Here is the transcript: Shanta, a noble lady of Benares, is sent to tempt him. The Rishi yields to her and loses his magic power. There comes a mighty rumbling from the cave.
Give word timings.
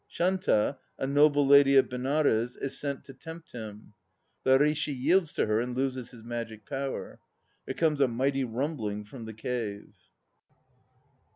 Shanta, 0.07 0.79
a 0.97 1.05
noble 1.05 1.45
lady 1.45 1.75
of 1.77 1.87
Benares, 1.87 2.55
is 2.55 2.75
sent 2.79 3.03
to 3.05 3.13
tempt 3.13 3.51
him. 3.51 3.93
The 4.43 4.57
Rishi 4.57 4.91
yields 4.93 5.31
to 5.33 5.45
her 5.45 5.59
and 5.59 5.77
loses 5.77 6.09
his 6.09 6.23
magic 6.23 6.65
power. 6.65 7.19
There 7.67 7.75
comes 7.75 8.01
a 8.01 8.07
mighty 8.07 8.43
rumbling 8.43 9.03
from 9.03 9.25
the 9.25 9.33
cave. 9.35 9.93